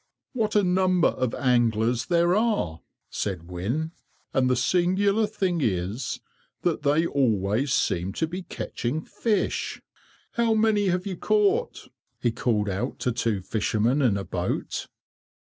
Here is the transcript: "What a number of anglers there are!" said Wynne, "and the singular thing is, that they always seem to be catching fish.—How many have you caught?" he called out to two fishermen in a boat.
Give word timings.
"What 0.33 0.55
a 0.55 0.63
number 0.63 1.09
of 1.09 1.35
anglers 1.35 2.07
there 2.07 2.33
are!" 2.35 2.81
said 3.11 3.51
Wynne, 3.51 3.91
"and 4.33 4.49
the 4.49 4.55
singular 4.55 5.27
thing 5.27 5.61
is, 5.63 6.19
that 6.63 6.81
they 6.81 7.05
always 7.05 7.71
seem 7.71 8.11
to 8.13 8.25
be 8.25 8.41
catching 8.41 9.03
fish.—How 9.03 10.55
many 10.55 10.87
have 10.87 11.05
you 11.05 11.17
caught?" 11.17 11.87
he 12.19 12.31
called 12.31 12.67
out 12.67 12.97
to 13.01 13.11
two 13.11 13.41
fishermen 13.43 14.01
in 14.01 14.17
a 14.17 14.23
boat. 14.23 14.87